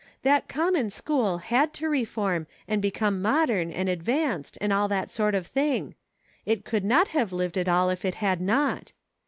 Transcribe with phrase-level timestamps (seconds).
[0.23, 5.11] That common school had to reform, and become modern, and ad vanced, and all that
[5.11, 5.93] sort of thing;
[6.43, 8.93] it could not have lived at all if it had not.